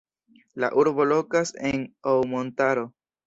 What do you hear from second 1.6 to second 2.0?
en